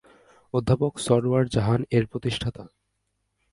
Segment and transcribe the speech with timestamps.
[0.53, 2.63] অধ্যাপক সরওয়ার জাহান এর প্রতিষ্ঠাতা।